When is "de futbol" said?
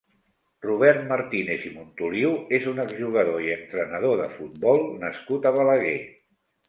4.23-4.83